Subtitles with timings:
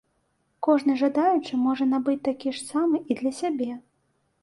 [0.67, 3.73] Кожны жадаючы можа набыць такі ж самы і для сябе.